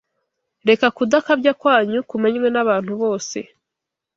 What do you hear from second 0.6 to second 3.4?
Reka kudakabya kwanyu kumenywe n’abantu bose.